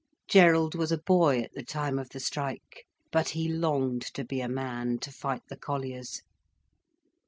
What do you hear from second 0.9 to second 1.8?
a boy at the